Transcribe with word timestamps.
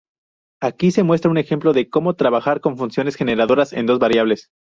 Aquí 0.63 0.89
se 0.89 1.03
muestra 1.03 1.29
un 1.29 1.37
ejemplo 1.37 1.73
de 1.73 1.87
cómo 1.91 2.15
trabajar 2.15 2.59
con 2.59 2.75
funciones 2.75 3.15
generadoras 3.15 3.71
en 3.71 3.85
dos 3.85 3.99
variables. 3.99 4.49